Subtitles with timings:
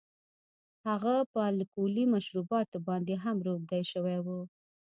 [0.87, 4.27] هغه په الکولي مشروباتو باندې هم روږدی شوی و